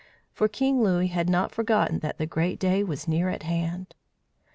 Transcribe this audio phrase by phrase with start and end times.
[0.33, 3.93] For King Louis had not forgotten that the great day was near at hand.